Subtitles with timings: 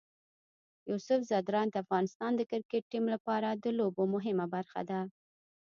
[0.89, 5.01] یوسف ځدراڼ د افغانستان د کرکټ ټیم لپاره د لوبو مهمه برخه ده.